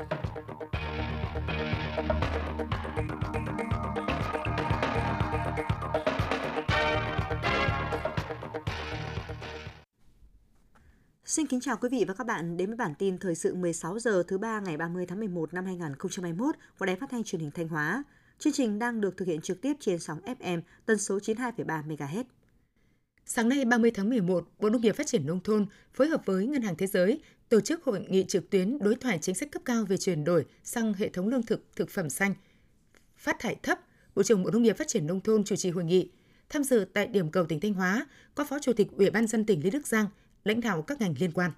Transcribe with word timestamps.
Xin 0.00 0.06
kính 11.46 11.60
chào 11.60 11.76
quý 11.76 11.88
vị 11.92 12.04
và 12.08 12.14
các 12.14 12.26
bạn 12.26 12.56
đến 12.56 12.68
với 12.68 12.76
bản 12.76 12.94
tin 12.98 13.18
thời 13.18 13.34
sự 13.34 13.54
16 13.54 13.98
giờ 13.98 14.22
thứ 14.28 14.38
ba 14.38 14.60
ngày 14.60 14.76
30 14.76 15.06
tháng 15.06 15.18
11 15.20 15.54
năm 15.54 15.66
2021 15.66 16.54
của 16.78 16.86
Đài 16.86 16.96
Phát 16.96 17.10
thanh 17.10 17.24
Truyền 17.24 17.40
hình 17.40 17.50
Thanh 17.50 17.68
Hóa. 17.68 18.04
Chương 18.38 18.52
trình 18.52 18.78
đang 18.78 19.00
được 19.00 19.16
thực 19.16 19.28
hiện 19.28 19.40
trực 19.40 19.60
tiếp 19.60 19.72
trên 19.80 19.98
sóng 19.98 20.20
FM 20.20 20.60
tần 20.86 20.98
số 20.98 21.18
92,3 21.18 21.82
MHz. 21.82 22.24
Sáng 23.24 23.48
nay 23.48 23.64
30 23.64 23.90
tháng 23.90 24.08
11, 24.08 24.48
Bộ 24.60 24.70
Nông 24.70 24.82
nghiệp 24.82 24.96
Phát 24.96 25.06
triển 25.06 25.26
Nông 25.26 25.40
thôn 25.40 25.66
phối 25.92 26.08
hợp 26.08 26.26
với 26.26 26.46
Ngân 26.46 26.62
hàng 26.62 26.76
Thế 26.76 26.86
giới 26.86 27.20
tổ 27.50 27.60
chức 27.60 27.84
hội 27.84 28.06
nghị 28.08 28.24
trực 28.28 28.50
tuyến 28.50 28.78
đối 28.78 28.96
thoại 28.96 29.18
chính 29.18 29.34
sách 29.34 29.50
cấp 29.50 29.62
cao 29.64 29.84
về 29.84 29.96
chuyển 29.96 30.24
đổi 30.24 30.46
sang 30.62 30.94
hệ 30.94 31.08
thống 31.08 31.28
lương 31.28 31.42
thực, 31.42 31.76
thực 31.76 31.90
phẩm 31.90 32.10
xanh, 32.10 32.34
phát 33.16 33.36
thải 33.38 33.56
thấp. 33.62 33.78
Bộ 34.14 34.22
trưởng 34.22 34.42
Bộ 34.42 34.50
Nông 34.50 34.62
nghiệp 34.62 34.76
Phát 34.76 34.88
triển 34.88 35.06
Nông 35.06 35.20
thôn 35.20 35.44
chủ 35.44 35.56
trì 35.56 35.70
hội 35.70 35.84
nghị. 35.84 36.10
Tham 36.48 36.64
dự 36.64 36.86
tại 36.92 37.06
điểm 37.06 37.30
cầu 37.30 37.46
tỉnh 37.46 37.60
Thanh 37.60 37.74
Hóa 37.74 38.06
có 38.34 38.44
Phó 38.44 38.58
Chủ 38.58 38.72
tịch 38.72 38.88
Ủy 38.96 39.10
ban 39.10 39.26
dân 39.26 39.46
tỉnh 39.46 39.64
Lê 39.64 39.70
Đức 39.70 39.86
Giang, 39.86 40.06
lãnh 40.44 40.60
đạo 40.60 40.82
các 40.82 41.00
ngành 41.00 41.14
liên 41.18 41.32
quan. 41.32 41.50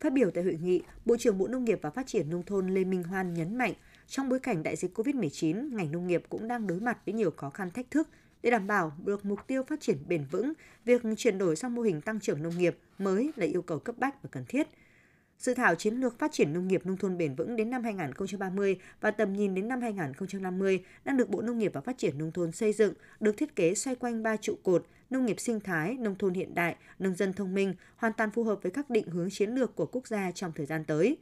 Phát 0.00 0.12
biểu 0.12 0.30
tại 0.30 0.44
hội 0.44 0.58
nghị, 0.62 0.82
Bộ 1.04 1.16
trưởng 1.16 1.38
Bộ 1.38 1.48
Nông 1.48 1.64
nghiệp 1.64 1.78
và 1.82 1.90
Phát 1.90 2.06
triển 2.06 2.30
Nông 2.30 2.42
thôn 2.42 2.68
Lê 2.68 2.84
Minh 2.84 3.02
Hoan 3.02 3.34
nhấn 3.34 3.58
mạnh, 3.58 3.72
trong 4.08 4.28
bối 4.28 4.40
cảnh 4.40 4.62
đại 4.62 4.76
dịch 4.76 4.98
COVID-19, 4.98 5.76
ngành 5.76 5.92
nông 5.92 6.06
nghiệp 6.06 6.22
cũng 6.28 6.48
đang 6.48 6.66
đối 6.66 6.80
mặt 6.80 6.98
với 7.06 7.12
nhiều 7.12 7.30
khó 7.30 7.50
khăn 7.50 7.70
thách 7.70 7.90
thức. 7.90 8.08
Để 8.42 8.50
đảm 8.50 8.66
bảo 8.66 8.92
được 9.04 9.24
mục 9.24 9.38
tiêu 9.46 9.62
phát 9.68 9.80
triển 9.80 9.98
bền 10.08 10.24
vững, 10.30 10.52
việc 10.84 11.02
chuyển 11.16 11.38
đổi 11.38 11.56
sang 11.56 11.74
mô 11.74 11.82
hình 11.82 12.00
tăng 12.00 12.20
trưởng 12.20 12.42
nông 12.42 12.58
nghiệp 12.58 12.78
mới 12.98 13.32
là 13.36 13.46
yêu 13.46 13.62
cầu 13.62 13.78
cấp 13.78 13.98
bách 13.98 14.22
và 14.22 14.28
cần 14.32 14.44
thiết– 14.48 14.66
Dự 15.44 15.54
thảo 15.54 15.74
chiến 15.74 15.94
lược 15.94 16.18
phát 16.18 16.32
triển 16.32 16.52
nông 16.52 16.68
nghiệp 16.68 16.86
nông 16.86 16.96
thôn 16.96 17.18
bền 17.18 17.34
vững 17.34 17.56
đến 17.56 17.70
năm 17.70 17.82
2030 17.82 18.78
và 19.00 19.10
tầm 19.10 19.32
nhìn 19.32 19.54
đến 19.54 19.68
năm 19.68 19.80
2050 19.80 20.84
đang 21.04 21.16
được 21.16 21.30
Bộ 21.30 21.42
Nông 21.42 21.58
nghiệp 21.58 21.70
và 21.74 21.80
Phát 21.80 21.98
triển 21.98 22.18
nông 22.18 22.32
thôn 22.32 22.52
xây 22.52 22.72
dựng, 22.72 22.94
được 23.20 23.36
thiết 23.36 23.56
kế 23.56 23.74
xoay 23.74 23.96
quanh 23.96 24.22
ba 24.22 24.36
trụ 24.36 24.54
cột: 24.62 24.86
nông 25.10 25.26
nghiệp 25.26 25.40
sinh 25.40 25.60
thái, 25.60 25.94
nông 25.94 26.14
thôn 26.18 26.34
hiện 26.34 26.54
đại, 26.54 26.76
nông 26.98 27.14
dân 27.14 27.32
thông 27.32 27.54
minh, 27.54 27.74
hoàn 27.96 28.12
toàn 28.12 28.30
phù 28.30 28.44
hợp 28.44 28.62
với 28.62 28.72
các 28.72 28.90
định 28.90 29.08
hướng 29.08 29.30
chiến 29.30 29.50
lược 29.50 29.76
của 29.76 29.86
quốc 29.86 30.06
gia 30.06 30.30
trong 30.30 30.52
thời 30.52 30.66
gian 30.66 30.84
tới. 30.84 31.16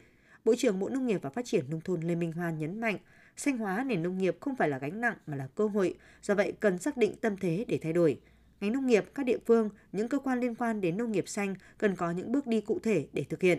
Bộ 0.44 0.54
trưởng 0.58 0.78
Bộ 0.78 0.88
Nông 0.88 1.06
nghiệp 1.06 1.22
và 1.22 1.30
Phát 1.30 1.44
triển 1.44 1.64
nông 1.70 1.80
thôn 1.80 2.00
Lê 2.00 2.14
Minh 2.14 2.32
Hoan 2.32 2.58
nhấn 2.58 2.80
mạnh, 2.80 2.98
xanh 3.36 3.58
hóa 3.58 3.84
nền 3.84 4.02
nông 4.02 4.18
nghiệp 4.18 4.36
không 4.40 4.56
phải 4.56 4.68
là 4.68 4.78
gánh 4.78 5.00
nặng 5.00 5.16
mà 5.26 5.36
là 5.36 5.48
cơ 5.54 5.66
hội, 5.66 5.94
do 6.22 6.34
vậy 6.34 6.52
cần 6.60 6.78
xác 6.78 6.96
định 6.96 7.14
tâm 7.20 7.36
thế 7.36 7.64
để 7.68 7.78
thay 7.82 7.92
đổi. 7.92 8.20
Ngành 8.60 8.72
nông 8.72 8.86
nghiệp, 8.86 9.04
các 9.14 9.26
địa 9.26 9.38
phương, 9.46 9.68
những 9.92 10.08
cơ 10.08 10.18
quan 10.18 10.40
liên 10.40 10.54
quan 10.54 10.80
đến 10.80 10.96
nông 10.96 11.12
nghiệp 11.12 11.28
xanh 11.28 11.54
cần 11.78 11.96
có 11.96 12.10
những 12.10 12.32
bước 12.32 12.46
đi 12.46 12.60
cụ 12.60 12.78
thể 12.82 13.06
để 13.12 13.24
thực 13.24 13.42
hiện. 13.42 13.58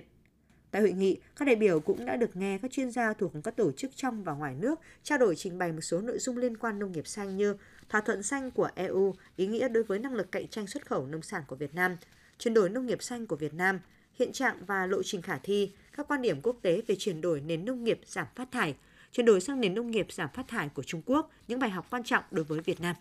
Tại 0.73 0.81
hội 0.81 0.91
nghị, 0.91 1.17
các 1.35 1.45
đại 1.45 1.55
biểu 1.55 1.79
cũng 1.79 2.05
đã 2.05 2.15
được 2.15 2.35
nghe 2.35 2.57
các 2.61 2.71
chuyên 2.71 2.91
gia 2.91 3.13
thuộc 3.13 3.31
các 3.43 3.55
tổ 3.55 3.71
chức 3.71 3.91
trong 3.95 4.23
và 4.23 4.33
ngoài 4.33 4.55
nước 4.55 4.79
trao 5.03 5.17
đổi 5.17 5.35
trình 5.35 5.57
bày 5.57 5.71
một 5.71 5.81
số 5.81 6.01
nội 6.01 6.19
dung 6.19 6.37
liên 6.37 6.57
quan 6.57 6.79
nông 6.79 6.91
nghiệp 6.91 7.07
xanh 7.07 7.37
như 7.37 7.55
thỏa 7.89 8.01
thuận 8.01 8.23
xanh 8.23 8.51
của 8.51 8.69
EU, 8.75 9.15
ý 9.35 9.47
nghĩa 9.47 9.69
đối 9.69 9.83
với 9.83 9.99
năng 9.99 10.13
lực 10.13 10.31
cạnh 10.31 10.47
tranh 10.47 10.67
xuất 10.67 10.85
khẩu 10.85 11.05
nông 11.05 11.21
sản 11.21 11.43
của 11.47 11.55
Việt 11.55 11.75
Nam, 11.75 11.97
chuyển 12.37 12.53
đổi 12.53 12.69
nông 12.69 12.85
nghiệp 12.85 13.03
xanh 13.03 13.27
của 13.27 13.35
Việt 13.35 13.53
Nam, 13.53 13.79
hiện 14.19 14.31
trạng 14.31 14.65
và 14.65 14.85
lộ 14.85 15.03
trình 15.03 15.21
khả 15.21 15.37
thi, 15.37 15.71
các 15.97 16.07
quan 16.07 16.21
điểm 16.21 16.41
quốc 16.41 16.57
tế 16.61 16.81
về 16.87 16.95
chuyển 16.99 17.21
đổi 17.21 17.41
nền 17.41 17.65
nông 17.65 17.83
nghiệp 17.83 17.99
giảm 18.05 18.27
phát 18.35 18.51
thải, 18.51 18.75
chuyển 19.11 19.25
đổi 19.25 19.41
sang 19.41 19.61
nền 19.61 19.73
nông 19.73 19.91
nghiệp 19.91 20.07
giảm 20.11 20.29
phát 20.33 20.47
thải 20.47 20.69
của 20.69 20.83
Trung 20.83 21.01
Quốc, 21.05 21.31
những 21.47 21.59
bài 21.59 21.69
học 21.69 21.87
quan 21.89 22.03
trọng 22.03 22.23
đối 22.31 22.45
với 22.45 22.59
Việt 22.59 22.81
Nam. 22.81 22.95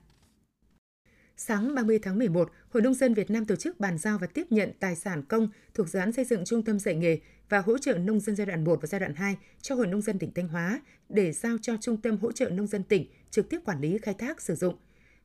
Sáng 1.37 1.75
30 1.75 1.99
tháng 2.03 2.19
11, 2.19 2.51
Hội 2.71 2.83
Nông 2.83 2.95
dân 2.95 3.15
Việt 3.15 3.31
Nam 3.31 3.45
tổ 3.45 3.57
chức 3.57 3.81
bàn 3.81 3.99
giao 3.99 4.19
và 4.19 4.27
tiếp 4.27 4.47
nhận 4.51 4.73
tài 4.81 4.97
sản 4.97 5.23
công 5.23 5.49
thuộc 5.75 5.89
dự 5.89 5.99
án 5.99 6.13
xây 6.13 6.25
dựng 6.25 6.45
trung 6.45 6.63
tâm 6.63 6.79
dạy 6.79 6.95
nghề 6.95 7.19
và 7.53 7.59
hỗ 7.59 7.79
trợ 7.79 7.99
nông 7.99 8.21
dân 8.21 8.37
giai 8.37 8.47
đoạn 8.47 8.65
1 8.65 8.79
và 8.83 8.87
giai 8.87 9.01
đoạn 9.01 9.15
2 9.15 9.37
cho 9.63 9.75
Hội 9.75 9.87
Nông 9.87 10.01
dân 10.01 10.19
tỉnh 10.19 10.31
Thanh 10.35 10.49
Hóa 10.49 10.81
để 11.09 11.33
giao 11.33 11.59
cho 11.63 11.77
Trung 11.81 11.97
tâm 11.97 12.17
hỗ 12.17 12.33
trợ 12.33 12.49
nông 12.51 12.67
dân 12.67 12.83
tỉnh 12.83 13.07
trực 13.31 13.49
tiếp 13.49 13.59
quản 13.65 13.81
lý 13.81 13.99
khai 13.99 14.15
thác 14.15 14.41
sử 14.41 14.55
dụng. 14.55 14.75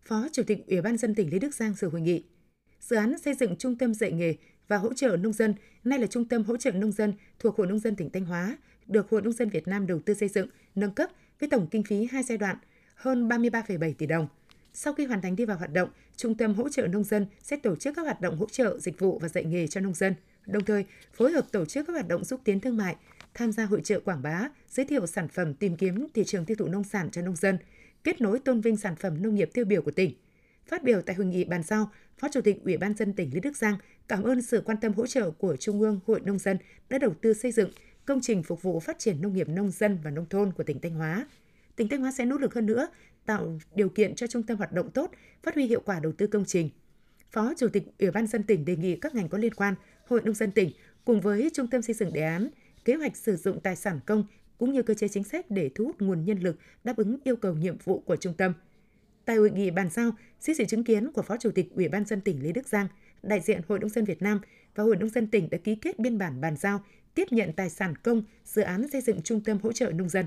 Phó 0.05 0.27
Chủ 0.31 0.43
tịch 0.43 0.67
Ủy 0.67 0.81
ban 0.81 0.97
dân 0.97 1.15
tỉnh 1.15 1.31
Lê 1.31 1.39
Đức 1.39 1.55
Giang 1.55 1.73
dự 1.73 1.89
hội 1.89 2.01
nghị. 2.01 2.23
Dự 2.79 2.95
án 2.95 3.17
xây 3.17 3.33
dựng 3.33 3.55
trung 3.55 3.77
tâm 3.77 3.93
dạy 3.93 4.11
nghề 4.11 4.35
và 4.67 4.77
hỗ 4.77 4.93
trợ 4.93 5.17
nông 5.17 5.33
dân, 5.33 5.55
nay 5.83 5.99
là 5.99 6.07
Trung 6.07 6.25
tâm 6.25 6.43
hỗ 6.43 6.57
trợ 6.57 6.71
nông 6.71 6.91
dân 6.91 7.13
thuộc 7.39 7.57
Hội 7.57 7.67
Nông 7.67 7.79
dân 7.79 7.95
tỉnh 7.95 8.09
Thanh 8.09 8.25
Hóa, 8.25 8.57
được 8.87 9.09
Hội 9.09 9.21
Nông 9.21 9.33
dân 9.33 9.49
Việt 9.49 9.67
Nam 9.67 9.87
đầu 9.87 9.99
tư 9.99 10.13
xây 10.13 10.29
dựng, 10.29 10.47
nâng 10.75 10.91
cấp 10.91 11.09
với 11.39 11.49
tổng 11.49 11.67
kinh 11.71 11.83
phí 11.83 12.07
hai 12.11 12.23
giai 12.23 12.37
đoạn 12.37 12.57
hơn 12.95 13.27
33,7 13.27 13.93
tỷ 13.93 14.05
đồng– 14.05 14.27
sau 14.79 14.93
khi 14.93 15.05
hoàn 15.05 15.21
thành 15.21 15.35
đi 15.35 15.45
vào 15.45 15.57
hoạt 15.57 15.73
động, 15.73 15.89
Trung 16.15 16.35
tâm 16.35 16.53
hỗ 16.53 16.69
trợ 16.69 16.87
nông 16.87 17.03
dân 17.03 17.25
sẽ 17.41 17.57
tổ 17.57 17.75
chức 17.75 17.95
các 17.95 18.01
hoạt 18.01 18.21
động 18.21 18.37
hỗ 18.37 18.45
trợ 18.45 18.79
dịch 18.79 18.99
vụ 18.99 19.19
và 19.19 19.29
dạy 19.29 19.45
nghề 19.45 19.67
cho 19.67 19.81
nông 19.81 19.93
dân, 19.93 20.13
đồng 20.47 20.65
thời 20.65 20.85
phối 21.13 21.31
hợp 21.31 21.51
tổ 21.51 21.65
chức 21.65 21.87
các 21.87 21.93
hoạt 21.93 22.07
động 22.07 22.23
xúc 22.23 22.41
tiến 22.43 22.59
thương 22.59 22.77
mại, 22.77 22.95
tham 23.33 23.51
gia 23.51 23.65
hội 23.65 23.81
trợ 23.83 23.99
quảng 23.99 24.21
bá, 24.21 24.49
giới 24.69 24.85
thiệu 24.85 25.07
sản 25.07 25.27
phẩm 25.27 25.53
tìm 25.53 25.77
kiếm 25.77 26.07
thị 26.13 26.23
trường 26.23 26.45
tiêu 26.45 26.57
thụ 26.59 26.67
nông 26.67 26.83
sản 26.83 27.09
cho 27.11 27.21
nông 27.21 27.35
dân, 27.35 27.57
kết 28.03 28.21
nối 28.21 28.39
tôn 28.39 28.61
vinh 28.61 28.77
sản 28.77 28.95
phẩm 28.95 29.21
nông 29.21 29.35
nghiệp 29.35 29.49
tiêu 29.53 29.65
biểu 29.65 29.81
của 29.81 29.91
tỉnh. 29.91 30.13
Phát 30.67 30.83
biểu 30.83 31.01
tại 31.01 31.15
hội 31.15 31.25
nghị 31.25 31.43
bàn 31.43 31.63
giao, 31.63 31.91
Phó 32.17 32.27
Chủ 32.31 32.41
tịch 32.41 32.63
Ủy 32.63 32.77
ban 32.77 32.93
dân 32.93 33.13
tỉnh 33.13 33.33
Lý 33.33 33.39
Đức 33.39 33.57
Giang 33.57 33.77
cảm 34.07 34.23
ơn 34.23 34.41
sự 34.41 34.61
quan 34.65 34.77
tâm 34.81 34.93
hỗ 34.93 35.07
trợ 35.07 35.31
của 35.31 35.55
Trung 35.55 35.81
ương 35.81 35.99
Hội 36.07 36.19
Nông 36.19 36.39
dân 36.39 36.57
đã 36.89 36.97
đầu 36.97 37.13
tư 37.21 37.33
xây 37.33 37.51
dựng 37.51 37.69
công 38.05 38.19
trình 38.21 38.43
phục 38.43 38.61
vụ 38.61 38.79
phát 38.79 38.99
triển 38.99 39.21
nông 39.21 39.33
nghiệp 39.33 39.49
nông 39.49 39.71
dân 39.71 39.99
và 40.03 40.11
nông 40.11 40.25
thôn 40.29 40.51
của 40.51 40.63
tỉnh 40.63 40.79
Thanh 40.79 40.93
Hóa. 40.93 41.27
Tỉnh 41.75 41.89
Thanh 41.89 42.01
Hóa 42.01 42.11
sẽ 42.11 42.25
nỗ 42.25 42.37
lực 42.37 42.53
hơn 42.53 42.65
nữa 42.65 42.87
tạo 43.25 43.59
điều 43.75 43.89
kiện 43.89 44.15
cho 44.15 44.27
trung 44.27 44.43
tâm 44.43 44.57
hoạt 44.57 44.71
động 44.71 44.89
tốt, 44.91 45.11
phát 45.43 45.55
huy 45.55 45.65
hiệu 45.65 45.81
quả 45.85 45.99
đầu 45.99 46.11
tư 46.11 46.27
công 46.27 46.45
trình. 46.45 46.69
Phó 47.31 47.53
Chủ 47.57 47.67
tịch 47.67 47.83
Ủy 47.99 48.11
ban 48.11 48.27
dân 48.27 48.43
tỉnh 48.43 48.65
đề 48.65 48.75
nghị 48.75 48.95
các 48.95 49.15
ngành 49.15 49.29
có 49.29 49.37
liên 49.37 49.53
quan, 49.53 49.75
Hội 50.07 50.21
nông 50.23 50.35
dân 50.35 50.51
tỉnh 50.51 50.71
cùng 51.05 51.21
với 51.21 51.49
Trung 51.53 51.67
tâm 51.67 51.81
xây 51.81 51.95
dựng 51.95 52.13
đề 52.13 52.21
án, 52.21 52.49
kế 52.85 52.95
hoạch 52.95 53.17
sử 53.17 53.35
dụng 53.35 53.59
tài 53.59 53.75
sản 53.75 53.99
công 54.05 54.23
cũng 54.57 54.71
như 54.71 54.83
cơ 54.83 54.93
chế 54.93 55.07
chính 55.07 55.23
sách 55.23 55.45
để 55.49 55.69
thu 55.75 55.85
hút 55.85 56.01
nguồn 56.01 56.25
nhân 56.25 56.39
lực 56.39 56.57
đáp 56.83 56.97
ứng 56.97 57.17
yêu 57.23 57.35
cầu 57.35 57.53
nhiệm 57.53 57.77
vụ 57.83 57.99
của 57.99 58.15
trung 58.15 58.33
tâm. 58.33 58.53
Tại 59.25 59.35
hội 59.35 59.51
nghị 59.51 59.71
bàn 59.71 59.89
giao, 59.89 60.11
dưới 60.39 60.55
sự 60.55 60.65
chứng 60.65 60.83
kiến 60.83 61.11
của 61.11 61.21
Phó 61.21 61.37
Chủ 61.37 61.51
tịch 61.51 61.67
Ủy 61.75 61.87
ban 61.87 62.05
dân 62.05 62.21
tỉnh 62.21 62.43
Lý 62.43 62.51
Đức 62.53 62.67
Giang, 62.67 62.87
đại 63.23 63.41
diện 63.41 63.61
Hội 63.67 63.79
nông 63.79 63.89
dân 63.89 64.05
Việt 64.05 64.21
Nam 64.21 64.41
và 64.75 64.83
Hội 64.83 64.95
nông 64.95 65.09
dân 65.09 65.27
tỉnh 65.27 65.49
đã 65.49 65.57
ký 65.57 65.75
kết 65.75 65.99
biên 65.99 66.17
bản 66.17 66.41
bàn 66.41 66.57
giao 66.57 66.83
tiếp 67.13 67.27
nhận 67.31 67.53
tài 67.53 67.69
sản 67.69 67.95
công 67.95 68.23
dự 68.45 68.61
án 68.61 68.87
xây 68.91 69.01
dựng 69.01 69.21
trung 69.21 69.41
tâm 69.43 69.57
hỗ 69.63 69.71
trợ 69.71 69.91
nông 69.91 70.09
dân. 70.09 70.25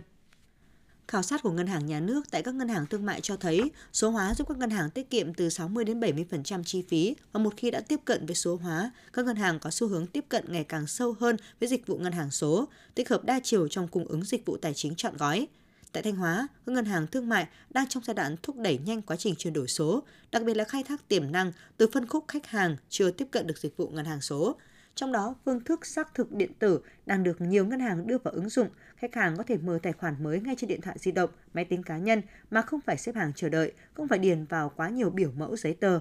Khảo 1.10 1.22
sát 1.22 1.42
của 1.42 1.50
Ngân 1.50 1.66
hàng 1.66 1.86
Nhà 1.86 2.00
nước 2.00 2.30
tại 2.30 2.42
các 2.42 2.54
ngân 2.54 2.68
hàng 2.68 2.86
thương 2.86 3.06
mại 3.06 3.20
cho 3.20 3.36
thấy 3.36 3.70
số 3.92 4.10
hóa 4.10 4.34
giúp 4.34 4.48
các 4.48 4.58
ngân 4.58 4.70
hàng 4.70 4.90
tiết 4.90 5.10
kiệm 5.10 5.34
từ 5.34 5.48
60 5.48 5.84
đến 5.84 6.00
70% 6.00 6.62
chi 6.64 6.82
phí 6.88 7.16
và 7.32 7.40
một 7.40 7.54
khi 7.56 7.70
đã 7.70 7.80
tiếp 7.80 8.00
cận 8.04 8.26
với 8.26 8.34
số 8.34 8.56
hóa, 8.56 8.90
các 9.12 9.24
ngân 9.24 9.36
hàng 9.36 9.58
có 9.58 9.70
xu 9.70 9.88
hướng 9.88 10.06
tiếp 10.06 10.24
cận 10.28 10.44
ngày 10.48 10.64
càng 10.64 10.86
sâu 10.86 11.16
hơn 11.20 11.36
với 11.60 11.68
dịch 11.68 11.86
vụ 11.86 11.98
ngân 11.98 12.12
hàng 12.12 12.30
số, 12.30 12.68
tích 12.94 13.08
hợp 13.08 13.24
đa 13.24 13.40
chiều 13.42 13.68
trong 13.68 13.88
cung 13.88 14.04
ứng 14.04 14.24
dịch 14.24 14.46
vụ 14.46 14.56
tài 14.56 14.74
chính 14.74 14.94
chọn 14.94 15.16
gói. 15.16 15.46
Tại 15.92 16.02
Thanh 16.02 16.16
Hóa, 16.16 16.48
các 16.66 16.72
ngân 16.72 16.84
hàng 16.84 17.06
thương 17.06 17.28
mại 17.28 17.46
đang 17.70 17.88
trong 17.88 18.02
giai 18.06 18.14
đoạn 18.14 18.36
thúc 18.42 18.56
đẩy 18.56 18.78
nhanh 18.78 19.02
quá 19.02 19.16
trình 19.16 19.34
chuyển 19.38 19.52
đổi 19.52 19.68
số, 19.68 20.02
đặc 20.32 20.42
biệt 20.42 20.54
là 20.54 20.64
khai 20.64 20.82
thác 20.82 21.08
tiềm 21.08 21.32
năng 21.32 21.52
từ 21.76 21.86
phân 21.92 22.06
khúc 22.06 22.24
khách 22.28 22.46
hàng 22.46 22.76
chưa 22.88 23.10
tiếp 23.10 23.28
cận 23.30 23.46
được 23.46 23.58
dịch 23.58 23.76
vụ 23.76 23.88
ngân 23.88 24.04
hàng 24.04 24.20
số, 24.20 24.56
trong 24.94 25.12
đó, 25.12 25.34
phương 25.44 25.64
thức 25.64 25.86
xác 25.86 26.14
thực 26.14 26.32
điện 26.32 26.52
tử 26.58 26.80
đang 27.06 27.22
được 27.22 27.40
nhiều 27.40 27.66
ngân 27.66 27.80
hàng 27.80 28.06
đưa 28.06 28.18
vào 28.18 28.34
ứng 28.34 28.48
dụng. 28.48 28.68
Khách 28.96 29.14
hàng 29.14 29.36
có 29.36 29.42
thể 29.42 29.56
mở 29.56 29.78
tài 29.82 29.92
khoản 29.92 30.22
mới 30.22 30.40
ngay 30.40 30.54
trên 30.58 30.68
điện 30.68 30.80
thoại 30.80 30.96
di 30.98 31.12
động, 31.12 31.30
máy 31.54 31.64
tính 31.64 31.82
cá 31.82 31.98
nhân 31.98 32.22
mà 32.50 32.62
không 32.62 32.80
phải 32.80 32.96
xếp 32.96 33.14
hàng 33.14 33.32
chờ 33.36 33.48
đợi, 33.48 33.72
không 33.94 34.08
phải 34.08 34.18
điền 34.18 34.44
vào 34.44 34.72
quá 34.76 34.88
nhiều 34.88 35.10
biểu 35.10 35.30
mẫu 35.36 35.56
giấy 35.56 35.74
tờ. 35.74 36.00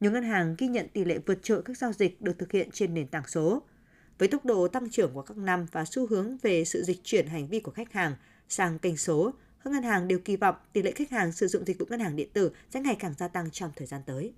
Nhiều 0.00 0.10
ngân 0.10 0.24
hàng 0.24 0.54
ghi 0.58 0.68
nhận 0.68 0.88
tỷ 0.88 1.04
lệ 1.04 1.18
vượt 1.26 1.38
trội 1.42 1.62
các 1.62 1.78
giao 1.78 1.92
dịch 1.92 2.22
được 2.22 2.38
thực 2.38 2.52
hiện 2.52 2.70
trên 2.72 2.94
nền 2.94 3.06
tảng 3.06 3.26
số. 3.26 3.62
Với 4.18 4.28
tốc 4.28 4.44
độ 4.44 4.68
tăng 4.68 4.90
trưởng 4.90 5.14
của 5.14 5.22
các 5.22 5.36
năm 5.36 5.66
và 5.72 5.84
xu 5.84 6.06
hướng 6.06 6.36
về 6.42 6.64
sự 6.64 6.82
dịch 6.82 7.04
chuyển 7.04 7.26
hành 7.26 7.48
vi 7.48 7.60
của 7.60 7.70
khách 7.70 7.92
hàng 7.92 8.14
sang 8.48 8.78
kênh 8.78 8.96
số, 8.96 9.32
các 9.64 9.72
ngân 9.72 9.82
hàng 9.82 10.08
đều 10.08 10.18
kỳ 10.18 10.36
vọng 10.36 10.56
tỷ 10.72 10.82
lệ 10.82 10.90
khách 10.90 11.10
hàng 11.10 11.32
sử 11.32 11.46
dụng 11.46 11.64
dịch 11.64 11.78
vụ 11.78 11.86
ngân 11.88 12.00
hàng 12.00 12.16
điện 12.16 12.28
tử 12.32 12.50
sẽ 12.70 12.80
ngày 12.80 12.96
càng 12.98 13.14
gia 13.18 13.28
tăng 13.28 13.50
trong 13.50 13.70
thời 13.76 13.86
gian 13.86 14.02
tới. 14.06 14.32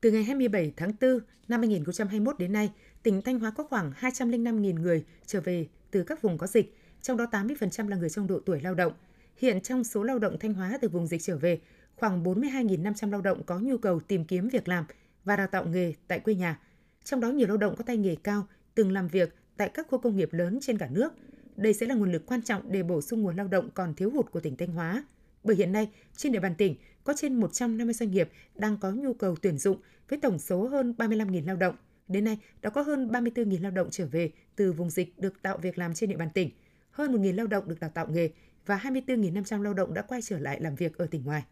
Từ 0.00 0.10
ngày 0.10 0.24
27 0.24 0.72
tháng 0.76 0.92
4 1.00 1.18
năm 1.48 1.60
2021 1.60 2.38
đến 2.38 2.52
nay, 2.52 2.72
tỉnh 3.04 3.22
Thanh 3.22 3.40
Hóa 3.40 3.50
có 3.50 3.64
khoảng 3.64 3.92
205.000 4.00 4.80
người 4.80 5.04
trở 5.26 5.40
về 5.40 5.66
từ 5.90 6.02
các 6.02 6.22
vùng 6.22 6.38
có 6.38 6.46
dịch, 6.46 6.76
trong 7.02 7.16
đó 7.16 7.26
80% 7.32 7.88
là 7.88 7.96
người 7.96 8.10
trong 8.10 8.26
độ 8.26 8.40
tuổi 8.46 8.60
lao 8.60 8.74
động. 8.74 8.92
Hiện 9.36 9.60
trong 9.60 9.84
số 9.84 10.02
lao 10.02 10.18
động 10.18 10.36
Thanh 10.40 10.54
Hóa 10.54 10.78
từ 10.80 10.88
vùng 10.88 11.06
dịch 11.06 11.22
trở 11.22 11.36
về, 11.36 11.60
khoảng 11.96 12.24
42.500 12.24 13.10
lao 13.10 13.20
động 13.20 13.42
có 13.46 13.58
nhu 13.58 13.78
cầu 13.78 14.00
tìm 14.00 14.24
kiếm 14.24 14.48
việc 14.48 14.68
làm 14.68 14.84
và 15.24 15.36
đào 15.36 15.46
tạo 15.46 15.64
nghề 15.64 15.94
tại 16.08 16.20
quê 16.20 16.34
nhà. 16.34 16.60
Trong 17.04 17.20
đó 17.20 17.28
nhiều 17.28 17.48
lao 17.48 17.56
động 17.56 17.76
có 17.76 17.84
tay 17.84 17.96
nghề 17.96 18.16
cao, 18.16 18.46
từng 18.74 18.92
làm 18.92 19.08
việc 19.08 19.34
tại 19.56 19.70
các 19.74 19.86
khu 19.90 19.98
công 19.98 20.16
nghiệp 20.16 20.32
lớn 20.32 20.58
trên 20.62 20.78
cả 20.78 20.88
nước. 20.90 21.12
Đây 21.56 21.72
sẽ 21.74 21.86
là 21.86 21.94
nguồn 21.94 22.12
lực 22.12 22.26
quan 22.26 22.42
trọng 22.42 22.72
để 22.72 22.82
bổ 22.82 23.00
sung 23.02 23.22
nguồn 23.22 23.36
lao 23.36 23.48
động 23.48 23.70
còn 23.74 23.94
thiếu 23.94 24.10
hụt 24.10 24.30
của 24.30 24.40
tỉnh 24.40 24.56
Thanh 24.56 24.72
Hóa. 24.72 25.04
Bởi 25.44 25.56
hiện 25.56 25.72
nay, 25.72 25.90
trên 26.16 26.32
địa 26.32 26.40
bàn 26.40 26.54
tỉnh 26.54 26.74
có 27.04 27.14
trên 27.16 27.40
150 27.40 27.94
doanh 27.94 28.10
nghiệp 28.10 28.30
đang 28.54 28.76
có 28.76 28.90
nhu 28.90 29.12
cầu 29.12 29.36
tuyển 29.42 29.58
dụng 29.58 29.76
với 30.08 30.18
tổng 30.18 30.38
số 30.38 30.68
hơn 30.68 30.94
35.000 30.98 31.46
lao 31.46 31.56
động. 31.56 31.76
Đến 32.08 32.24
nay, 32.24 32.38
đã 32.62 32.70
có 32.70 32.82
hơn 32.82 33.08
34.000 33.08 33.62
lao 33.62 33.70
động 33.70 33.88
trở 33.90 34.06
về 34.06 34.30
từ 34.56 34.72
vùng 34.72 34.90
dịch 34.90 35.18
được 35.18 35.42
tạo 35.42 35.58
việc 35.58 35.78
làm 35.78 35.94
trên 35.94 36.10
địa 36.10 36.16
bàn 36.16 36.28
tỉnh, 36.34 36.50
hơn 36.90 37.12
1.000 37.12 37.34
lao 37.34 37.46
động 37.46 37.68
được 37.68 37.80
đào 37.80 37.90
tạo 37.94 38.06
nghề 38.10 38.30
và 38.66 38.76
24.500 38.76 39.62
lao 39.62 39.74
động 39.74 39.94
đã 39.94 40.02
quay 40.02 40.22
trở 40.22 40.38
lại 40.38 40.60
làm 40.60 40.74
việc 40.74 40.98
ở 40.98 41.06
tỉnh 41.06 41.24
ngoài. 41.24 41.44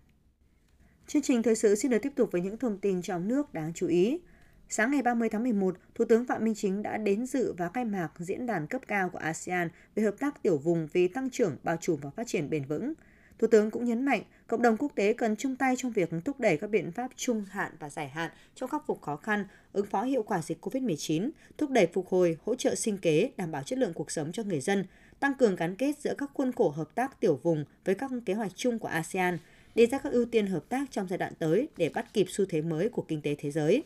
Chương 1.06 1.22
trình 1.22 1.42
thời 1.42 1.54
sự 1.54 1.74
xin 1.74 1.90
được 1.90 1.98
tiếp 2.02 2.12
tục 2.16 2.28
với 2.32 2.40
những 2.40 2.58
thông 2.58 2.78
tin 2.78 3.02
trong 3.02 3.28
nước 3.28 3.54
đáng 3.54 3.72
chú 3.74 3.86
ý. 3.86 4.20
Sáng 4.68 4.90
ngày 4.90 5.02
30 5.02 5.28
tháng 5.28 5.42
11, 5.42 5.76
Thủ 5.94 6.04
tướng 6.04 6.26
Phạm 6.26 6.44
Minh 6.44 6.54
Chính 6.54 6.82
đã 6.82 6.96
đến 6.96 7.26
dự 7.26 7.52
và 7.52 7.68
khai 7.68 7.84
mạc 7.84 8.10
diễn 8.18 8.46
đàn 8.46 8.66
cấp 8.66 8.82
cao 8.88 9.10
của 9.10 9.18
ASEAN 9.18 9.68
về 9.94 10.02
hợp 10.02 10.14
tác 10.18 10.42
tiểu 10.42 10.58
vùng 10.58 10.88
vì 10.92 11.08
tăng 11.08 11.30
trưởng, 11.30 11.56
bao 11.62 11.76
trùm 11.80 12.00
và 12.00 12.10
phát 12.10 12.26
triển 12.26 12.50
bền 12.50 12.64
vững. 12.64 12.94
Thủ 13.42 13.48
tướng 13.48 13.70
cũng 13.70 13.84
nhấn 13.84 14.04
mạnh 14.04 14.22
cộng 14.46 14.62
đồng 14.62 14.76
quốc 14.76 14.92
tế 14.94 15.12
cần 15.12 15.36
chung 15.36 15.56
tay 15.56 15.74
trong 15.76 15.92
việc 15.92 16.10
thúc 16.24 16.40
đẩy 16.40 16.56
các 16.56 16.70
biện 16.70 16.92
pháp 16.92 17.10
trung 17.16 17.44
hạn 17.50 17.72
và 17.78 17.90
dài 17.90 18.08
hạn 18.08 18.30
trong 18.54 18.70
khắc 18.70 18.86
phục 18.86 19.02
khó 19.02 19.16
khăn, 19.16 19.44
ứng 19.72 19.86
phó 19.86 20.02
hiệu 20.02 20.22
quả 20.22 20.42
dịch 20.42 20.66
COVID-19, 20.66 21.30
thúc 21.58 21.70
đẩy 21.70 21.86
phục 21.86 22.08
hồi, 22.08 22.36
hỗ 22.44 22.54
trợ 22.54 22.74
sinh 22.74 22.98
kế, 22.98 23.30
đảm 23.36 23.52
bảo 23.52 23.62
chất 23.62 23.78
lượng 23.78 23.92
cuộc 23.94 24.10
sống 24.10 24.32
cho 24.32 24.42
người 24.42 24.60
dân, 24.60 24.84
tăng 25.20 25.34
cường 25.34 25.56
gắn 25.56 25.76
kết 25.76 25.98
giữa 25.98 26.14
các 26.18 26.30
khuôn 26.34 26.52
khổ 26.52 26.68
hợp 26.68 26.94
tác 26.94 27.20
tiểu 27.20 27.40
vùng 27.42 27.64
với 27.84 27.94
các 27.94 28.10
kế 28.26 28.34
hoạch 28.34 28.52
chung 28.56 28.78
của 28.78 28.88
ASEAN, 28.88 29.38
đề 29.74 29.86
ra 29.86 29.98
các 29.98 30.12
ưu 30.12 30.24
tiên 30.24 30.46
hợp 30.46 30.68
tác 30.68 30.90
trong 30.90 31.08
giai 31.08 31.18
đoạn 31.18 31.32
tới 31.38 31.68
để 31.76 31.88
bắt 31.88 32.14
kịp 32.14 32.26
xu 32.28 32.44
thế 32.48 32.62
mới 32.62 32.88
của 32.88 33.02
kinh 33.08 33.22
tế 33.22 33.34
thế 33.38 33.50
giới. 33.50 33.82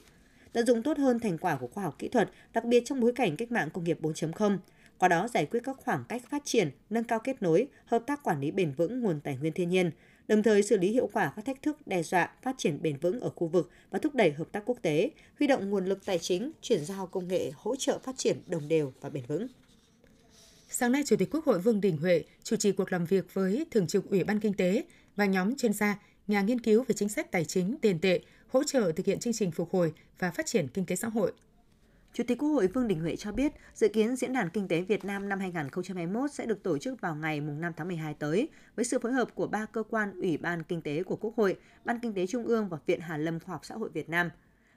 Tận 0.53 0.67
dụng 0.67 0.83
tốt 0.83 0.99
hơn 0.99 1.21
thành 1.21 1.39
quả 1.39 1.57
của 1.57 1.69
khoa 1.69 1.85
học 1.85 1.97
kỹ 1.99 2.09
thuật, 2.09 2.31
đặc 2.53 2.65
biệt 2.65 2.83
trong 2.85 3.01
bối 3.01 3.13
cảnh 3.13 3.37
cách 3.37 3.53
mạng 3.53 3.69
công 3.73 3.85
nghiệp 3.85 3.99
4.0, 4.03 4.59
qua 4.99 5.09
đó 5.09 5.29
giải 5.35 5.47
quyết 5.47 5.61
các 5.65 5.77
khoảng 5.77 6.05
cách 6.09 6.23
phát 6.31 6.43
triển, 6.45 6.71
nâng 6.91 7.05
cao 7.05 7.19
kết 7.25 7.43
nối, 7.43 7.69
hợp 7.85 8.03
tác 8.07 8.23
quản 8.23 8.41
lý 8.41 8.51
bền 8.51 8.73
vững 8.73 9.01
nguồn 9.01 9.21
tài 9.21 9.37
nguyên 9.37 9.53
thiên 9.53 9.69
nhiên, 9.69 9.91
đồng 10.29 10.43
thời 10.43 10.63
xử 10.63 10.77
lý 10.77 10.89
hiệu 10.89 11.09
quả 11.13 11.33
các 11.37 11.45
thách 11.45 11.63
thức 11.63 11.87
đe 11.87 12.03
dọa 12.03 12.31
phát 12.43 12.55
triển 12.59 12.83
bền 12.83 12.97
vững 12.97 13.21
ở 13.21 13.31
khu 13.31 13.47
vực 13.47 13.71
và 13.91 13.99
thúc 13.99 14.15
đẩy 14.15 14.33
hợp 14.33 14.53
tác 14.53 14.63
quốc 14.67 14.79
tế, 14.83 15.11
huy 15.39 15.47
động 15.47 15.71
nguồn 15.71 15.87
lực 15.87 16.05
tài 16.05 16.19
chính, 16.19 16.53
chuyển 16.63 16.85
giao 16.85 17.07
công 17.07 17.29
nghệ 17.29 17.51
hỗ 17.55 17.77
trợ 17.77 17.99
phát 17.99 18.19
triển 18.19 18.43
đồng 18.47 18.69
đều 18.69 18.93
và 19.01 19.11
bền 19.11 19.25
vững. 19.27 19.47
Sáng 20.69 20.93
nay, 20.93 21.03
Chủ 21.07 21.17
tịch 21.17 21.31
Quốc 21.31 21.45
hội 21.45 21.59
Vương 21.59 21.81
Đình 21.81 21.97
Huệ 21.97 22.25
chủ 22.43 22.57
trì 22.57 22.73
cuộc 22.73 22.93
làm 22.93 23.05
việc 23.05 23.35
với 23.35 23.67
Thường 23.71 23.87
trực 23.87 24.11
Ủy 24.11 24.25
ban 24.25 24.41
Kinh 24.41 24.55
tế 24.55 24.85
và 25.17 25.27
nhóm 25.27 25.57
chuyên 25.57 25.73
gia, 25.73 25.99
nhà 26.27 26.43
nghiên 26.43 26.61
cứu 26.61 26.85
về 26.89 26.95
chính 26.95 27.09
sách 27.09 27.31
tài 27.31 27.45
chính, 27.45 27.77
tiền 27.83 27.99
tệ, 27.99 28.21
hỗ 28.49 28.65
trợ 28.65 28.93
thực 28.97 29.07
hiện 29.07 29.19
chương 29.19 29.33
trình 29.33 29.51
phục 29.51 29.71
hồi 29.73 29.93
và 30.19 30.31
phát 30.31 30.47
triển 30.47 30.69
kinh 30.69 30.87
tế 30.87 30.97
xã 30.97 31.09
hội 31.09 31.33
Chủ 32.17 32.25
tịch 32.27 32.39
Quốc 32.39 32.49
hội 32.49 32.67
Vương 32.67 32.89
Đình 32.89 33.01
Huệ 33.01 33.17
cho 33.17 33.33
biết, 33.33 33.53
dự 33.75 33.89
kiến 33.89 34.17
Diễn 34.17 34.33
đàn 34.33 34.51
Kinh 34.51 34.69
tế 34.69 34.81
Việt 34.81 35.05
Nam 35.05 35.29
năm 35.29 35.41
2021 35.41 36.33
sẽ 36.33 36.47
được 36.47 36.63
tổ 36.63 36.79
chức 36.79 37.01
vào 37.01 37.15
ngày 37.15 37.41
5 37.41 37.73
tháng 37.77 37.89
12 37.89 38.15
tới, 38.15 38.49
với 38.77 38.85
sự 38.85 38.99
phối 38.99 39.13
hợp 39.13 39.35
của 39.35 39.47
ba 39.47 39.67
cơ 39.67 39.83
quan 39.83 40.21
Ủy 40.21 40.37
ban 40.37 40.63
Kinh 40.63 40.83
tế 40.83 41.03
của 41.03 41.17
Quốc 41.17 41.37
hội, 41.37 41.57
Ban 41.85 42.01
Kinh 42.01 42.15
tế 42.15 42.27
Trung 42.27 42.45
ương 42.45 42.69
và 42.69 42.79
Viện 42.87 43.01
Hàn 43.01 43.25
lâm 43.25 43.41
Khoa 43.41 43.53
học 43.53 43.65
Xã 43.65 43.75
hội 43.75 43.89
Việt 43.89 44.09
Nam. 44.09 44.31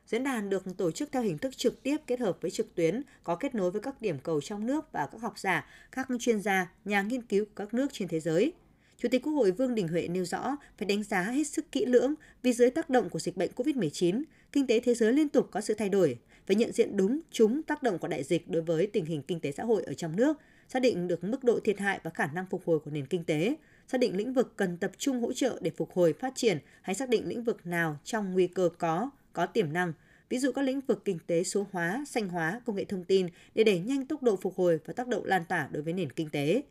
Diễn 0.05 0.23
đàn 0.23 0.49
được 0.49 0.77
tổ 0.77 0.91
chức 0.91 1.11
theo 1.11 1.21
hình 1.21 1.37
thức 1.37 1.57
trực 1.57 1.83
tiếp 1.83 1.97
kết 2.07 2.19
hợp 2.19 2.37
với 2.41 2.51
trực 2.51 2.75
tuyến, 2.75 3.01
có 3.23 3.35
kết 3.35 3.55
nối 3.55 3.71
với 3.71 3.81
các 3.81 4.01
điểm 4.01 4.19
cầu 4.23 4.41
trong 4.41 4.65
nước 4.65 4.91
và 4.91 5.07
các 5.11 5.21
học 5.21 5.39
giả, 5.39 5.65
các 5.91 6.07
chuyên 6.19 6.41
gia, 6.41 6.71
nhà 6.85 7.01
nghiên 7.01 7.21
cứu 7.21 7.45
các 7.55 7.73
nước 7.73 7.87
trên 7.93 8.07
thế 8.07 8.19
giới. 8.19 8.53
Chủ 8.99 9.09
tịch 9.11 9.23
Quốc 9.23 9.33
hội 9.33 9.51
Vương 9.51 9.75
Đình 9.75 9.87
Huệ 9.87 10.07
nêu 10.07 10.25
rõ 10.25 10.57
phải 10.77 10.85
đánh 10.85 11.03
giá 11.03 11.21
hết 11.21 11.47
sức 11.47 11.71
kỹ 11.71 11.85
lưỡng 11.85 12.13
vì 12.43 12.53
dưới 12.53 12.69
tác 12.69 12.89
động 12.89 13.09
của 13.09 13.19
dịch 13.19 13.37
bệnh 13.37 13.51
COVID-19, 13.55 14.23
kinh 14.51 14.67
tế 14.67 14.79
thế 14.79 14.93
giới 14.93 15.13
liên 15.13 15.29
tục 15.29 15.47
có 15.51 15.61
sự 15.61 15.73
thay 15.73 15.89
đổi, 15.89 16.17
phải 16.47 16.55
nhận 16.55 16.71
diện 16.71 16.97
đúng 16.97 17.19
chúng 17.31 17.63
tác 17.63 17.83
động 17.83 17.99
của 17.99 18.07
đại 18.07 18.23
dịch 18.23 18.49
đối 18.49 18.61
với 18.61 18.87
tình 18.87 19.05
hình 19.05 19.21
kinh 19.21 19.39
tế 19.39 19.51
xã 19.51 19.63
hội 19.63 19.83
ở 19.83 19.93
trong 19.93 20.15
nước, 20.15 20.37
xác 20.67 20.79
định 20.79 21.07
được 21.07 21.23
mức 21.23 21.43
độ 21.43 21.59
thiệt 21.59 21.79
hại 21.79 21.99
và 22.03 22.11
khả 22.11 22.27
năng 22.27 22.45
phục 22.49 22.61
hồi 22.65 22.79
của 22.79 22.91
nền 22.91 23.05
kinh 23.05 23.23
tế, 23.23 23.55
xác 23.87 23.97
định 23.97 24.17
lĩnh 24.17 24.33
vực 24.33 24.53
cần 24.55 24.77
tập 24.77 24.91
trung 24.97 25.21
hỗ 25.21 25.33
trợ 25.33 25.59
để 25.61 25.71
phục 25.77 25.91
hồi 25.93 26.13
phát 26.13 26.33
triển 26.35 26.57
hay 26.81 26.95
xác 26.95 27.09
định 27.09 27.27
lĩnh 27.27 27.43
vực 27.43 27.67
nào 27.67 27.97
trong 28.03 28.33
nguy 28.33 28.47
cơ 28.47 28.69
có, 28.77 29.09
có 29.33 29.45
tiềm 29.45 29.73
năng, 29.73 29.93
ví 30.29 30.39
dụ 30.39 30.51
các 30.51 30.61
lĩnh 30.61 30.81
vực 30.81 31.05
kinh 31.05 31.19
tế 31.27 31.43
số 31.43 31.67
hóa, 31.71 32.03
xanh 32.07 32.29
hóa, 32.29 32.61
công 32.65 32.75
nghệ 32.75 32.85
thông 32.85 33.03
tin 33.03 33.27
để 33.55 33.63
đẩy 33.63 33.79
nhanh 33.79 34.05
tốc 34.05 34.23
độ 34.23 34.35
phục 34.35 34.55
hồi 34.55 34.79
và 34.85 34.93
tác 34.93 35.07
động 35.07 35.25
lan 35.25 35.45
tỏa 35.49 35.67
đối 35.71 35.83
với 35.83 35.93
nền 35.93 36.11
kinh 36.11 36.29
tế. 36.29 36.61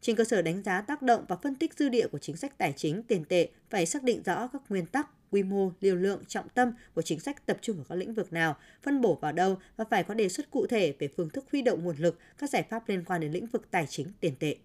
Trên 0.00 0.16
cơ 0.16 0.24
sở 0.24 0.42
đánh 0.42 0.62
giá 0.62 0.80
tác 0.80 1.02
động 1.02 1.24
và 1.28 1.36
phân 1.36 1.54
tích 1.54 1.74
dư 1.74 1.88
địa 1.88 2.08
của 2.08 2.18
chính 2.18 2.36
sách 2.36 2.58
tài 2.58 2.72
chính 2.76 3.02
tiền 3.02 3.24
tệ, 3.24 3.48
phải 3.70 3.86
xác 3.86 4.02
định 4.02 4.22
rõ 4.22 4.48
các 4.52 4.62
nguyên 4.68 4.86
tắc, 4.86 5.08
quy 5.30 5.42
mô, 5.42 5.72
liều 5.80 5.96
lượng, 5.96 6.24
trọng 6.28 6.48
tâm 6.48 6.72
của 6.94 7.02
chính 7.02 7.20
sách 7.20 7.46
tập 7.46 7.58
trung 7.60 7.76
vào 7.76 7.84
các 7.88 7.94
lĩnh 7.94 8.14
vực 8.14 8.32
nào, 8.32 8.56
phân 8.82 9.00
bổ 9.00 9.14
vào 9.14 9.32
đâu 9.32 9.58
và 9.76 9.84
phải 9.90 10.04
có 10.04 10.14
đề 10.14 10.28
xuất 10.28 10.50
cụ 10.50 10.66
thể 10.66 10.94
về 10.98 11.08
phương 11.16 11.30
thức 11.30 11.44
huy 11.52 11.62
động 11.62 11.84
nguồn 11.84 11.96
lực, 11.96 12.18
các 12.38 12.50
giải 12.50 12.62
pháp 12.62 12.88
liên 12.88 13.04
quan 13.04 13.20
đến 13.20 13.32
lĩnh 13.32 13.46
vực 13.46 13.70
tài 13.70 13.86
chính 13.86 14.06
tiền 14.20 14.34
tệ. 14.38 14.56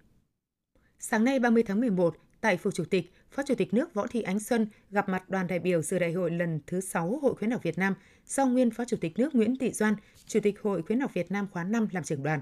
Sáng 1.00 1.24
nay 1.24 1.40
30 1.40 1.64
tháng 1.64 1.80
11, 1.80 2.18
tại 2.42 2.58
Phủ 2.58 2.72
Chủ 2.72 2.86
tịch, 2.86 3.14
Phó 3.32 3.44
Chủ 3.44 3.56
tịch 3.56 3.74
nước 3.74 3.94
Võ 3.94 4.08
Thị 4.08 4.22
Ánh 4.22 4.40
Xuân 4.40 4.68
gặp 4.92 5.10
mặt 5.10 5.30
đoàn 5.30 5.48
đại 5.48 5.60
biểu 5.60 5.82
dự 5.82 6.00
đại 6.00 6.12
hội 6.14 6.32
lần 6.32 6.60
thứ 6.68 6.82
6 6.82 7.20
Hội 7.22 7.36
khuyến 7.36 7.52
học 7.52 7.64
Việt 7.64 7.78
Nam 7.78 7.96
do 8.28 8.46
nguyên 8.46 8.72
Phó 8.72 8.86
Chủ 8.86 8.98
tịch 9.02 9.20
nước 9.20 9.36
Nguyễn 9.36 9.58
Thị 9.58 9.72
Doan, 9.72 9.96
Chủ 10.28 10.40
tịch 10.40 10.62
Hội 10.62 10.82
khuyến 10.82 11.00
học 11.00 11.14
Việt 11.14 11.32
Nam 11.32 11.48
khóa 11.52 11.64
5 11.64 11.88
làm 11.92 12.04
trưởng 12.04 12.24
đoàn. 12.24 12.42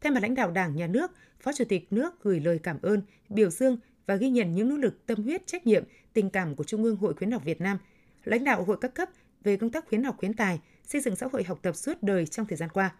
Thay 0.00 0.12
mặt 0.12 0.22
lãnh 0.22 0.34
đạo 0.34 0.50
Đảng, 0.50 0.76
Nhà 0.76 0.86
nước, 0.86 1.10
Phó 1.40 1.52
Chủ 1.52 1.64
tịch 1.64 1.92
nước 1.92 2.22
gửi 2.22 2.40
lời 2.40 2.60
cảm 2.62 2.78
ơn, 2.82 3.02
biểu 3.28 3.50
dương 3.50 3.78
và 4.06 4.16
ghi 4.16 4.30
nhận 4.30 4.54
những 4.54 4.68
nỗ 4.68 4.76
lực 4.76 5.06
tâm 5.06 5.22
huyết 5.22 5.46
trách 5.46 5.66
nhiệm, 5.66 5.84
tình 6.12 6.30
cảm 6.30 6.54
của 6.54 6.64
Trung 6.64 6.84
ương 6.84 6.96
Hội 6.96 7.14
khuyến 7.14 7.30
học 7.30 7.44
Việt 7.44 7.60
Nam, 7.60 7.78
lãnh 8.24 8.44
đạo 8.44 8.64
hội 8.64 8.76
các 8.80 8.94
cấp 8.94 9.08
về 9.44 9.56
công 9.56 9.70
tác 9.70 9.88
khuyến 9.88 10.04
học 10.04 10.16
khuyến 10.18 10.34
tài, 10.34 10.60
xây 10.84 11.00
dựng 11.00 11.16
xã 11.16 11.26
hội 11.32 11.44
học 11.44 11.58
tập 11.62 11.76
suốt 11.76 12.02
đời 12.02 12.26
trong 12.26 12.46
thời 12.46 12.56
gian 12.56 12.68
qua. 12.68 12.94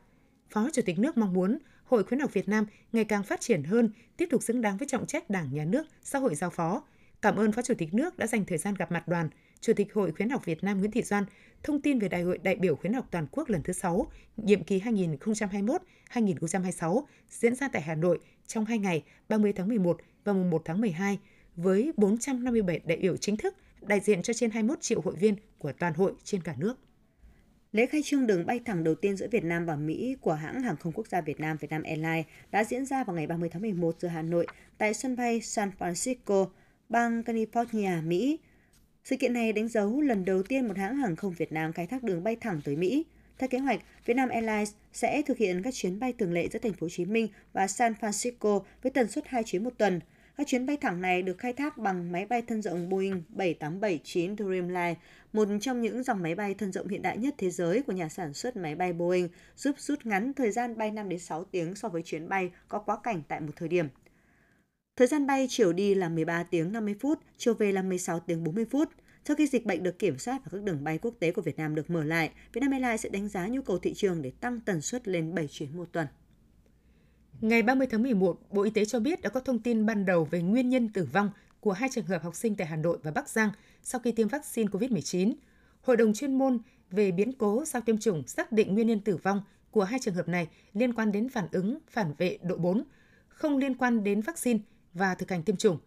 Phó 0.51 0.69
Chủ 0.73 0.83
tịch 0.83 0.99
nước 0.99 1.17
mong 1.17 1.33
muốn 1.33 1.59
Hội 1.85 2.05
khuyến 2.05 2.21
học 2.21 2.33
Việt 2.33 2.49
Nam 2.49 2.67
ngày 2.93 3.05
càng 3.05 3.23
phát 3.23 3.41
triển 3.41 3.65
hơn, 3.65 3.91
tiếp 4.17 4.29
tục 4.31 4.43
xứng 4.43 4.61
đáng 4.61 4.77
với 4.77 4.89
trọng 4.89 5.07
trách 5.07 5.31
Đảng, 5.31 5.55
Nhà 5.55 5.65
nước, 5.65 5.87
xã 6.03 6.19
hội 6.19 6.35
giao 6.35 6.51
phó. 6.51 6.83
Cảm 7.23 7.37
ơn 7.37 7.53
Phó 7.53 7.63
Chủ 7.63 7.75
tịch 7.79 7.95
nước 7.95 8.19
đã 8.19 8.27
dành 8.27 8.45
thời 8.45 8.59
gian 8.59 8.75
gặp 8.75 8.93
mặt 8.93 9.09
đoàn, 9.09 9.29
Chủ 9.61 9.73
tịch 9.73 9.95
Hội 9.95 10.13
khuyến 10.13 10.31
học 10.31 10.45
Việt 10.45 10.65
Nam 10.65 10.79
Nguyễn 10.79 10.91
Thị 10.91 11.03
Doan 11.03 11.25
thông 11.63 11.81
tin 11.81 11.99
về 11.99 12.09
Đại 12.09 12.23
hội 12.23 12.39
đại 12.39 12.57
biểu 12.57 12.77
khuyến 12.77 12.93
học 12.93 13.09
toàn 13.11 13.27
quốc 13.31 13.49
lần 13.49 13.63
thứ 13.63 13.73
6, 13.73 14.07
nhiệm 14.37 14.65
kỳ 14.65 14.81
2021-2026 14.81 17.03
diễn 17.31 17.55
ra 17.55 17.69
tại 17.69 17.83
Hà 17.83 17.95
Nội 17.95 18.19
trong 18.47 18.65
2 18.65 18.79
ngày 18.79 19.05
30 19.29 19.53
tháng 19.53 19.69
11 19.69 20.01
và 20.25 20.33
mùng 20.33 20.51
1 20.51 20.63
tháng 20.65 20.81
12 20.81 21.19
với 21.57 21.93
457 21.97 22.81
đại 22.85 22.99
biểu 22.99 23.17
chính 23.17 23.37
thức 23.37 23.57
đại 23.81 24.01
diện 24.01 24.23
cho 24.23 24.33
trên 24.33 24.51
21 24.51 24.81
triệu 24.81 25.01
hội 25.01 25.17
viên 25.17 25.37
của 25.59 25.73
toàn 25.73 25.95
hội 25.95 26.13
trên 26.25 26.43
cả 26.43 26.55
nước. 26.59 26.79
Lễ 27.73 27.87
khai 27.87 28.03
trương 28.05 28.27
đường 28.27 28.47
bay 28.47 28.61
thẳng 28.65 28.85
đầu 28.85 28.95
tiên 28.95 29.17
giữa 29.17 29.29
Việt 29.31 29.45
Nam 29.45 29.67
và 29.67 29.77
Mỹ 29.77 30.17
của 30.21 30.33
hãng 30.33 30.63
hàng 30.63 30.77
không 30.77 30.93
quốc 30.93 31.07
gia 31.07 31.21
Việt 31.21 31.41
Nam 31.41 31.57
Vietnam 31.61 31.83
Airlines 31.83 32.27
đã 32.51 32.65
diễn 32.65 32.87
ra 32.87 33.05
vào 33.05 33.17
ngày 33.17 33.27
30 33.27 33.49
tháng 33.53 33.63
11 33.63 33.97
giờ 34.01 34.09
Hà 34.09 34.23
Nội 34.23 34.47
tại 34.79 34.95
sân 34.95 35.17
bay 35.17 35.41
San 35.41 35.71
Francisco, 35.79 36.49
bang 36.89 37.23
California, 37.23 38.07
Mỹ. 38.07 38.39
Sự 39.09 39.17
kiện 39.17 39.33
này 39.33 39.53
đánh 39.53 39.69
dấu 39.69 40.01
lần 40.01 40.25
đầu 40.25 40.43
tiên 40.43 40.69
một 40.69 40.77
hãng 40.77 40.97
hàng 40.97 41.17
không 41.17 41.33
Việt 41.33 41.53
Nam 41.53 41.73
khai 41.73 41.87
thác 41.87 42.03
đường 42.03 42.25
bay 42.25 42.37
thẳng 42.37 42.61
tới 42.65 42.77
Mỹ. 42.77 43.05
Theo 43.39 43.49
kế 43.49 43.59
hoạch, 43.59 43.81
Vietnam 44.07 44.29
Airlines 44.29 44.73
sẽ 44.93 45.23
thực 45.23 45.39
hiện 45.39 45.63
các 45.63 45.75
chuyến 45.75 45.99
bay 45.99 46.13
thường 46.13 46.33
lệ 46.33 46.49
giữa 46.49 46.59
thành 46.59 46.73
phố 46.73 46.85
Hồ 46.85 46.89
Chí 46.89 47.05
Minh 47.05 47.29
và 47.53 47.67
San 47.67 47.95
Francisco 48.01 48.63
với 48.83 48.93
tần 48.93 49.09
suất 49.09 49.29
2 49.29 49.45
chuyến 49.45 49.65
một 49.65 49.71
tuần. 49.79 50.01
Các 50.37 50.47
chuyến 50.47 50.67
bay 50.67 50.77
thẳng 50.77 51.01
này 51.01 51.23
được 51.23 51.39
khai 51.39 51.53
thác 51.53 51.79
bằng 51.79 52.13
máy 52.13 52.27
bay 52.27 52.43
thân 52.43 52.63
rộng 52.63 52.89
Boeing 52.89 53.23
7879 53.29 54.37
Dreamliner, 54.37 54.97
một 55.33 55.49
trong 55.61 55.81
những 55.81 56.03
dòng 56.03 56.23
máy 56.23 56.35
bay 56.35 56.55
thân 56.55 56.73
rộng 56.73 56.89
hiện 56.89 57.03
đại 57.03 57.19
nhất 57.19 57.35
thế 57.39 57.51
giới 57.51 57.83
của 57.83 57.93
nhà 57.93 58.09
sản 58.09 58.35
xuất 58.35 58.57
máy 58.57 58.75
bay 58.75 58.93
Boeing, 58.93 59.29
giúp 59.57 59.75
rút 59.79 60.07
ngắn 60.07 60.33
thời 60.35 60.51
gian 60.51 60.79
bay 60.79 60.91
5 60.91 61.09
đến 61.09 61.19
6 61.19 61.45
tiếng 61.45 61.75
so 61.75 61.89
với 61.89 62.03
chuyến 62.03 62.29
bay 62.29 62.51
có 62.69 62.79
quá 62.79 62.99
cảnh 63.03 63.23
tại 63.29 63.41
một 63.41 63.53
thời 63.57 63.69
điểm. 63.69 63.89
Thời 64.99 65.09
gian 65.09 65.27
bay 65.27 65.47
chiều 65.51 65.73
đi 65.73 65.95
là 65.95 66.09
13 66.09 66.43
tiếng 66.43 66.73
50 66.73 66.95
phút, 67.01 67.19
chiều 67.37 67.55
về 67.55 67.73
là 67.73 67.83
16 67.83 68.21
tiếng 68.21 68.45
40 68.45 68.65
phút. 68.71 68.89
Sau 69.27 69.37
khi 69.37 69.47
dịch 69.47 69.67
bệnh 69.67 69.83
được 69.83 69.99
kiểm 69.99 70.19
soát 70.19 70.41
và 70.45 70.49
các 70.53 70.63
đường 70.63 70.85
bay 70.85 70.99
quốc 70.99 71.15
tế 71.19 71.33
của 71.33 71.43
Việt 71.43 71.57
Nam 71.57 71.75
được 71.75 71.91
mở 71.91 72.05
lại, 72.05 72.31
Vietnam 72.53 72.71
Airlines 72.71 73.01
sẽ 73.03 73.09
đánh 73.09 73.29
giá 73.29 73.47
nhu 73.47 73.63
cầu 73.63 73.79
thị 73.79 73.95
trường 73.95 74.23
để 74.23 74.33
tăng 74.41 74.61
tần 74.61 74.81
suất 74.81 75.09
lên 75.09 75.35
7 75.35 75.47
chuyến 75.47 75.77
một 75.77 75.89
tuần. 75.93 76.07
Ngày 77.41 77.63
30 77.63 77.87
tháng 77.91 78.03
11, 78.03 78.41
Bộ 78.51 78.63
Y 78.63 78.71
tế 78.71 78.85
cho 78.85 79.01
biết 79.01 79.23
đã 79.23 79.31
có 79.31 79.41
thông 79.41 79.59
tin 79.59 79.87
ban 79.87 80.05
đầu 80.05 80.25
về 80.25 80.43
nguyên 80.43 80.69
nhân 80.69 80.89
tử 80.89 81.09
vong 81.13 81.31
của 81.61 81.73
hai 81.73 81.89
trường 81.93 82.07
hợp 82.07 82.23
học 82.23 82.37
sinh 82.37 82.57
tại 82.57 82.67
Hà 82.67 82.77
Nội 82.77 82.99
và 83.03 83.11
Bắc 83.11 83.29
Giang 83.29 83.51
sau 83.83 84.01
khi 84.01 84.13
tiêm 84.13 84.29
vaccine 84.29 84.69
COVID-19. 84.69 85.35
Hội 85.83 85.97
đồng 85.97 86.15
chuyên 86.15 86.39
môn 86.39 86.59
về 86.91 87.11
biến 87.11 87.33
cố 87.33 87.65
sau 87.65 87.81
tiêm 87.81 87.99
chủng 87.99 88.27
xác 88.27 88.53
định 88.53 88.75
nguyên 88.75 88.87
nhân 88.87 89.01
tử 89.01 89.17
vong 89.17 89.43
của 89.71 89.85
hai 89.85 89.99
trường 90.03 90.15
hợp 90.15 90.29
này 90.29 90.49
liên 90.73 90.95
quan 90.95 91.13
đến 91.13 91.29
phản 91.29 91.49
ứng 91.53 91.79
phản 91.91 92.15
vệ 92.19 92.39
độ 92.43 92.57
4, 92.57 92.85
không 93.29 93.57
liên 93.57 93.75
quan 93.75 94.05
đến 94.05 94.21
vaccine 94.21 94.61
và 94.95 95.15
thực 95.15 95.31
hành 95.31 95.43
tiêm 95.43 95.57
chủng. 95.57 95.79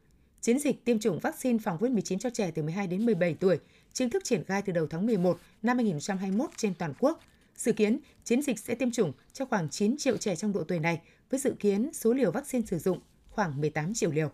Chiến 0.41 0.60
dịch 0.60 0.86
tiêm 0.86 1.00
chủng 1.00 1.19
vaccine 1.19 1.60
phòng 1.60 1.77
COVID-19 1.77 2.17
cho 2.17 2.29
trẻ 2.29 2.51
từ 2.55 2.63
12 2.63 2.88
đến 2.88 3.05
17 3.05 3.34
tuổi 3.34 3.60
chính 3.93 4.10
thức 4.10 4.24
triển 4.24 4.43
khai 4.43 4.62
từ 4.62 4.74
đầu 4.74 4.88
tháng 4.88 5.05
11 5.05 5.39
năm 5.62 5.77
2021 5.77 6.50
trên 6.58 6.74
toàn 6.74 6.93
quốc. 7.00 7.19
Dự 7.55 7.72
kiến, 7.72 8.00
chiến 8.24 8.41
dịch 8.41 8.60
sẽ 8.60 8.75
tiêm 8.75 8.91
chủng 8.91 9.12
cho 9.34 9.46
khoảng 9.46 9.69
9 9.69 9.98
triệu 9.98 10.17
trẻ 10.17 10.36
trong 10.36 10.53
độ 10.53 10.63
tuổi 10.63 10.79
này 10.79 11.01
với 11.29 11.39
dự 11.39 11.53
kiến 11.60 11.93
số 11.93 12.13
liều 12.13 12.31
vaccine 12.31 12.65
sử 12.65 12.79
dụng 12.79 13.00
khoảng 13.29 13.62
18 13.62 13.93
triệu 13.93 14.12
liều. 14.12 14.31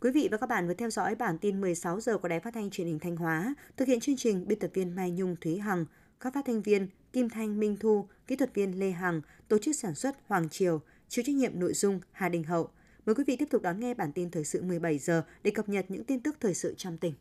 Quý 0.00 0.10
vị 0.10 0.28
và 0.30 0.36
các 0.36 0.48
bạn 0.48 0.68
vừa 0.68 0.74
theo 0.74 0.90
dõi 0.90 1.14
bản 1.14 1.38
tin 1.38 1.60
16 1.60 2.00
giờ 2.00 2.18
của 2.18 2.28
Đài 2.28 2.40
Phát 2.40 2.54
thanh 2.54 2.70
Truyền 2.70 2.86
hình 2.86 2.98
Thanh 2.98 3.16
Hóa. 3.16 3.54
Thực 3.76 3.88
hiện 3.88 4.00
chương 4.00 4.16
trình 4.16 4.48
biên 4.48 4.58
tập 4.58 4.70
viên 4.74 4.96
Mai 4.96 5.10
Nhung 5.10 5.36
Thúy 5.40 5.58
Hằng, 5.58 5.84
các 6.20 6.34
phát 6.34 6.44
thanh 6.46 6.62
viên 6.62 6.88
Kim 7.12 7.28
Thanh 7.28 7.60
Minh 7.60 7.76
Thu, 7.80 8.08
kỹ 8.26 8.36
thuật 8.36 8.54
viên 8.54 8.78
Lê 8.78 8.90
Hằng, 8.90 9.20
tổ 9.48 9.58
chức 9.58 9.76
sản 9.76 9.94
xuất 9.94 10.16
Hoàng 10.26 10.48
Triều, 10.48 10.80
chịu 11.08 11.24
trách 11.26 11.34
nhiệm 11.34 11.60
nội 11.60 11.74
dung 11.74 12.00
Hà 12.12 12.28
Đình 12.28 12.44
Hậu. 12.44 12.70
Mời 13.10 13.14
quý 13.14 13.24
vị 13.26 13.36
tiếp 13.36 13.48
tục 13.50 13.62
đón 13.62 13.80
nghe 13.80 13.94
bản 13.94 14.12
tin 14.12 14.30
thời 14.30 14.44
sự 14.44 14.62
17 14.62 14.98
giờ 14.98 15.22
để 15.42 15.50
cập 15.50 15.68
nhật 15.68 15.84
những 15.88 16.04
tin 16.04 16.20
tức 16.20 16.36
thời 16.40 16.54
sự 16.54 16.74
trong 16.76 16.98
tỉnh. 16.98 17.14